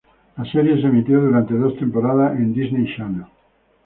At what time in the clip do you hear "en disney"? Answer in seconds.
2.39-2.91